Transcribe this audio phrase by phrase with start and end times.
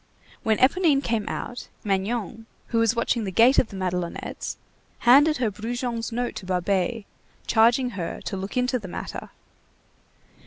[0.41, 4.57] When Éponine came out, Magnon, who was watching the gate of the Madelonettes,
[5.01, 7.05] handed her Brujon's note to Babet,
[7.45, 9.29] charging her to look into the matter.